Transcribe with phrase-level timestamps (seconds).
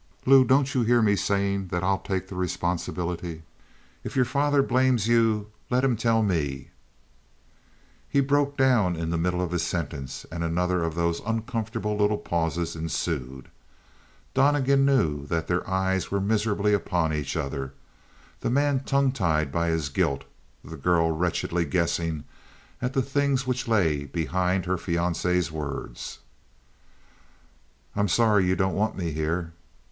[0.25, 3.43] "Lou, don't you hear me saying that I'll take the responsibility?
[4.03, 6.71] If your father blames you let him tell me"
[8.09, 12.17] He broke down in the middle of his sentence and another of those uncomfortable little
[12.17, 13.49] pauses ensued.
[14.33, 17.75] Donnegan knew that their eyes were miserably upon each other;
[18.39, 20.23] the man tongue tied by his guilt;
[20.63, 22.23] the girl wretchedly guessing
[22.81, 26.17] at the things which lay behind her fiancé's words.
[27.95, 29.53] "I'm sorry you don't want me here."